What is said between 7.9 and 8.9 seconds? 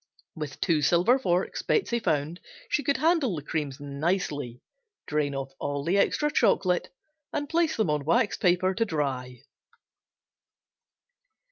waxed paper to